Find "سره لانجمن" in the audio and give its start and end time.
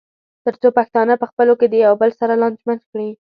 2.19-2.79